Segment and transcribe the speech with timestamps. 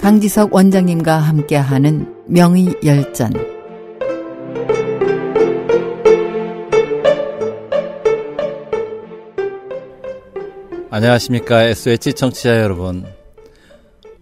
[0.00, 3.34] 강지석 원장님과 함께하는 명의 열전.
[10.90, 11.64] 안녕하십니까.
[11.64, 13.04] SH 청취자 여러분.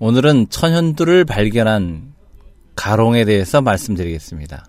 [0.01, 2.13] 오늘은 천연두를 발견한
[2.75, 4.67] 가롱에 대해서 말씀드리겠습니다.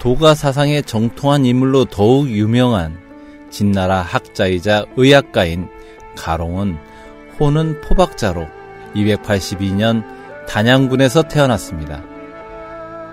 [0.00, 2.98] 도가 사상의 정통한 인물로 더욱 유명한
[3.50, 5.68] 진나라 학자이자 의학가인
[6.16, 6.78] 가롱은
[7.38, 8.46] 호는 포박자로
[8.94, 10.02] 282년
[10.48, 12.02] 단양군에서 태어났습니다.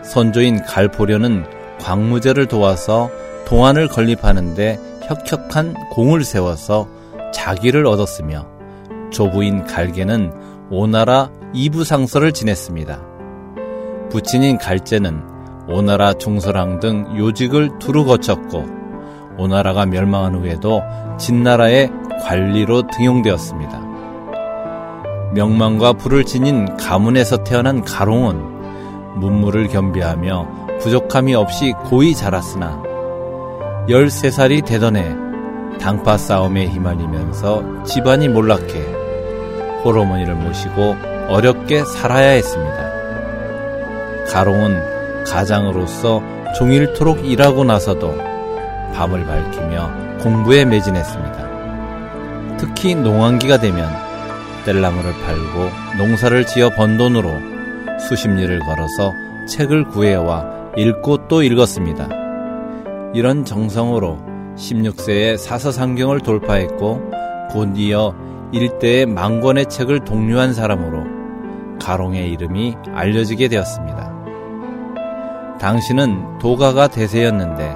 [0.02, 1.46] 선조인 갈포려는
[1.82, 3.12] 광무제를 도와서
[3.46, 6.88] 동안을 건립하는데 혁혁한 공을 세워서
[7.34, 8.48] 자기를 얻었으며
[9.12, 10.32] 조부인 갈계는
[10.70, 13.04] 오나라 이부상서를 지냈습니다.
[14.10, 15.37] 부친인 갈제는
[15.70, 18.66] 오나라 중서랑 등 요직을 두루 거쳤고
[19.38, 20.82] 오나라가 멸망한 후에도
[21.18, 21.92] 진나라의
[22.24, 23.80] 관리로 등용되었습니다.
[25.34, 32.82] 명망과 불을 지닌 가문에서 태어난 가롱은 문물을 겸비하며 부족함이 없이 고이 자랐으나
[33.90, 35.16] 13살이 되던 해
[35.80, 38.98] 당파 싸움에 휘말리면서 집안이 몰락해
[39.84, 40.96] 홀어머니를 모시고
[41.30, 42.88] 어렵게 살아야 했습니다.
[44.28, 44.97] 가롱은
[45.32, 46.22] 가장으로서
[46.58, 48.16] 종일토록 일하고 나서도
[48.94, 52.58] 밤을 밝히며 공부에 매진했습니다.
[52.58, 53.88] 특히 농한기가 되면
[54.66, 57.30] 뗄나무를 팔고 농사를 지어 번 돈으로
[58.00, 59.14] 수십 리를 걸어서
[59.48, 62.10] 책을 구해와 읽고 또 읽었습니다.
[63.14, 64.20] 이런 정성으로
[64.56, 67.12] 16세에 사서상경을 돌파했고
[67.52, 68.14] 곧 이어
[68.52, 71.04] 일대의 만권의 책을 독려한 사람으로
[71.80, 73.97] 가롱의 이름이 알려지게 되었습니다.
[75.60, 77.76] 당시는 도가가 대세였는데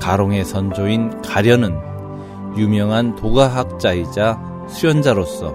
[0.00, 1.76] 가롱의 선조인 가련은
[2.56, 5.54] 유명한 도가학자이자 수련자로서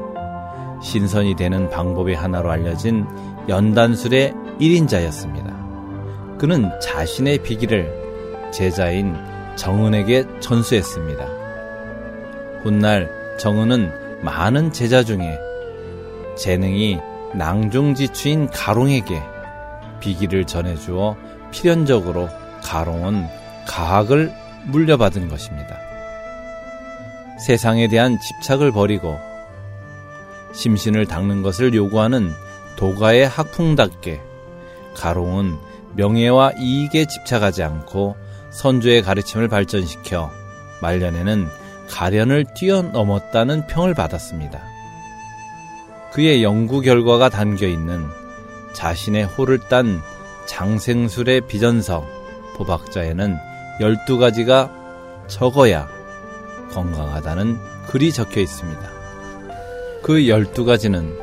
[0.81, 3.05] 신선이 되는 방법의 하나로 알려진
[3.47, 6.37] 연단술의 1인자였습니다.
[6.37, 9.15] 그는 자신의 비기를 제자인
[9.55, 11.25] 정은에게 전수했습니다.
[12.63, 15.39] 훗날 정은은 많은 제자 중에
[16.37, 16.99] 재능이
[17.33, 19.21] 낭중지추인 가롱에게
[19.99, 21.15] 비기를 전해주어
[21.55, 22.29] 필연적으로
[22.61, 23.27] 가롱은
[23.65, 24.33] 가학을
[24.65, 25.77] 물려받은 것입니다.
[27.39, 29.17] 세상에 대한 집착을 버리고
[30.53, 32.31] 심신을 닦는 것을 요구하는
[32.75, 34.21] 도가의 학풍답게
[34.95, 35.57] 가롱은
[35.95, 38.17] 명예와 이익에 집착하지 않고
[38.51, 40.31] 선조의 가르침을 발전시켜
[40.81, 41.47] 말년에는
[41.89, 44.61] 가련을 뛰어넘었다는 평을 받았습니다.
[46.11, 48.05] 그의 연구 결과가 담겨 있는
[48.73, 50.01] 자신의 호를 딴
[50.47, 52.05] 장생술의 비전서
[52.55, 53.37] 포박자에는
[53.79, 54.71] 12가지가
[55.27, 55.87] 적어야
[56.71, 57.57] 건강하다는
[57.87, 58.81] 글이 적혀 있습니다.
[60.01, 61.17] 그 12가지는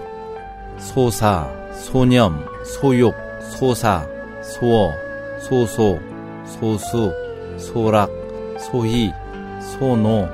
[0.78, 3.14] 소사, 소념, 소욕,
[3.50, 4.06] 소사,
[4.42, 4.92] 소어,
[5.40, 6.00] 소소,
[6.44, 7.12] 소수,
[7.58, 8.10] 소락,
[8.58, 9.12] 소희,
[9.60, 10.28] 소노,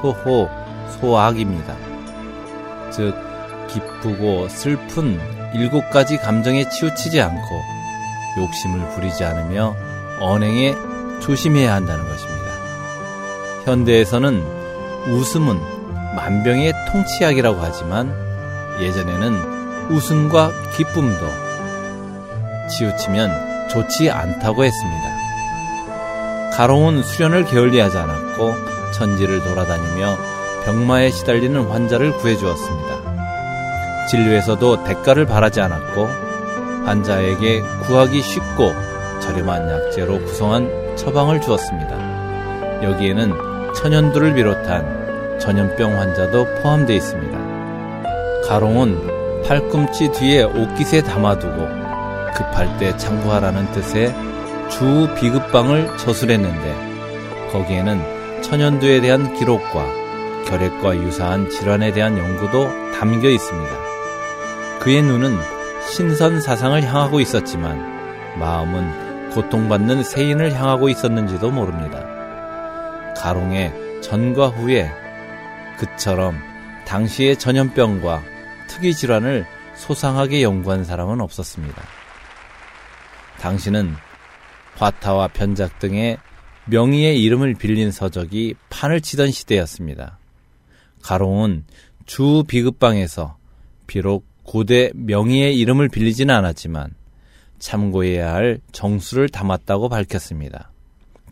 [0.00, 0.48] 소호,
[1.00, 1.76] 소악입니다.
[2.90, 3.14] 즉,
[3.68, 5.18] 기쁘고 슬픈
[5.54, 7.62] 일곱 가지 감정에 치우치지 않고
[8.36, 9.74] 욕심을 부리지 않으며
[10.20, 10.74] 언행에
[11.20, 12.44] 조심해야 한다는 것입니다.
[13.64, 14.44] 현대에서는
[15.08, 15.60] 웃음은
[16.16, 18.14] 만병의 통치약이라고 하지만
[18.80, 21.26] 예전에는 웃음과 기쁨도
[22.68, 25.02] 치우치면 좋지 않다고 했습니다.
[26.52, 28.54] 가로운 수련을 게을리하지 않았고
[28.92, 30.16] 천지를 돌아다니며
[30.64, 34.06] 병마에 시달리는 환자를 구해주었습니다.
[34.08, 36.08] 진료에서도 대가를 바라지 않았고
[36.84, 38.72] 환자에게 구하기 쉽고
[39.20, 42.82] 저렴한 약재로 구성한 처방을 주었습니다.
[42.82, 47.38] 여기에는 천연두를 비롯한 전염병 환자도 포함되어 있습니다.
[48.46, 51.68] 가롱은 팔꿈치 뒤에 옷깃에 담아두고
[52.34, 54.14] 급할 때 참고하라는 뜻의
[54.70, 59.84] 주 비급방을 저술했는데 거기에는 천연두에 대한 기록과
[60.46, 63.72] 결핵과 유사한 질환에 대한 연구도 담겨 있습니다.
[64.80, 65.36] 그의 눈은
[65.92, 72.04] 신선 사상을 향하고 있었지만 마음은 고통받는 세인을 향하고 있었는지도 모릅니다.
[73.16, 74.90] 가롱의 전과 후에
[75.78, 76.36] 그처럼
[76.86, 78.22] 당시의 전염병과
[78.68, 79.46] 특이 질환을
[79.76, 81.82] 소상하게 연구한 사람은 없었습니다.
[83.40, 83.94] 당시는
[84.76, 86.18] 화타와 편작 등의
[86.66, 90.18] 명의의 이름을 빌린 서적이 판을 치던 시대였습니다.
[91.02, 91.66] 가롱은
[92.06, 93.36] 주 비급방에서
[93.86, 96.90] 비록 고대 명의의 이름을 빌리지는 않았지만
[97.58, 100.70] 참고해야 할 정수를 담았다고 밝혔습니다.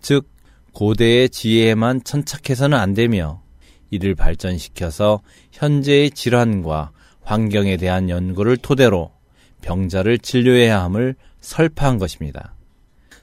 [0.01, 0.29] 즉
[0.73, 3.43] 고대의 지혜에만 천착해서는 안 되며
[3.91, 5.21] 이를 발전시켜서
[5.53, 6.93] 현재의 질환과
[7.23, 9.13] 환경에 대한 연구를 토대로
[9.61, 12.55] 병자를 진료해야 함을 설파한 것입니다.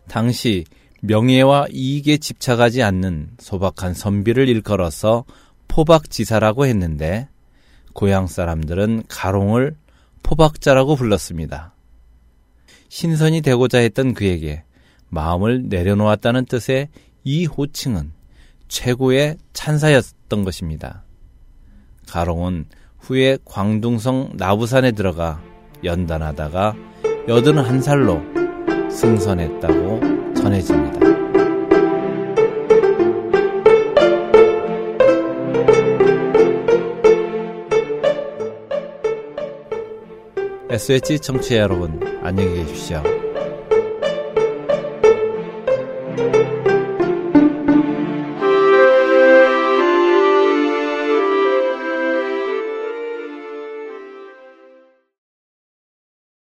[0.08, 0.66] 당시
[1.02, 5.26] 명예와 이익에 집착하지 않는 소박한 선비를 일컬어서
[5.68, 7.28] 포박지사라고 했는데
[7.94, 9.76] 고향 사람들은 가롱을
[10.24, 11.74] 포박자라고 불렀습니다.
[12.90, 14.64] 신선이 되고자 했던 그에게
[15.10, 16.90] 마음을 내려놓았다는 뜻의
[17.24, 18.12] 이 호칭은
[18.68, 21.04] 최고의 찬사였던 것입니다.
[22.08, 22.66] 가롱은
[23.00, 25.42] 후에 광둥성 나부산에 들어가
[25.84, 26.76] 연단하다가
[27.28, 28.22] 여든 한 살로
[28.90, 31.19] 승선했다고 전해집니다.
[40.80, 43.29] SH 청취자 여러분, 안녕히 계십시오.